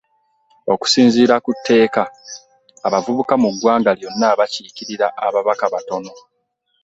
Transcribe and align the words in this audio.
Okusinziira 0.73 1.35
ku 1.43 1.51
tteeka, 1.57 2.03
abavubuka 2.87 3.33
mu 3.41 3.49
ggwanga 3.53 3.91
lyonna 3.99 4.27
bakiikirira 4.39 5.07
ababaka 5.25 5.65
bataano 5.73 6.11